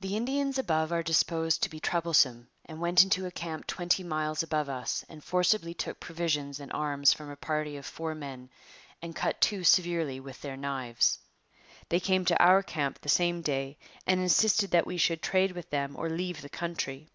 The 0.00 0.16
Indians 0.16 0.58
above 0.60 0.92
are 0.92 1.02
disposed 1.02 1.64
to 1.64 1.68
be 1.68 1.80
troublesome 1.80 2.46
and 2.66 2.80
went 2.80 3.02
into 3.02 3.26
a 3.26 3.32
camp 3.32 3.66
twenty 3.66 4.04
miles 4.04 4.44
above 4.44 4.68
us 4.68 5.04
and 5.08 5.24
forcibly 5.24 5.74
took 5.74 5.98
provisions 5.98 6.60
and 6.60 6.72
arms 6.72 7.12
from 7.12 7.28
a 7.30 7.34
party 7.34 7.76
of 7.76 7.84
four 7.84 8.14
men 8.14 8.48
and 9.02 9.16
cut 9.16 9.40
two 9.40 9.64
severely 9.64 10.20
with 10.20 10.40
their 10.40 10.56
knives. 10.56 11.18
They 11.88 11.98
came 11.98 12.24
to 12.26 12.40
our 12.40 12.62
camp 12.62 13.00
the 13.00 13.08
same 13.08 13.42
day 13.42 13.76
and 14.06 14.20
insisted 14.20 14.70
that 14.70 14.86
we 14.86 14.96
should 14.98 15.20
trade 15.20 15.50
with 15.50 15.70
them 15.70 15.96
or 15.96 16.08
leave 16.08 16.42
the 16.42 16.48
country. 16.48 17.08